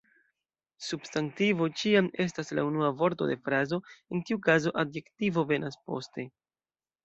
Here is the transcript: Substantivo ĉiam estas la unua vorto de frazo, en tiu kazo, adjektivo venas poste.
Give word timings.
Substantivo 0.85 1.67
ĉiam 1.81 2.07
estas 2.25 2.49
la 2.61 2.65
unua 2.71 2.91
vorto 3.03 3.29
de 3.35 3.37
frazo, 3.45 3.81
en 4.17 4.27
tiu 4.31 4.43
kazo, 4.51 4.75
adjektivo 4.87 5.49
venas 5.57 5.81
poste. 5.89 6.31